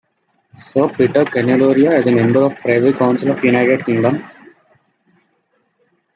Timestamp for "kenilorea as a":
1.25-2.11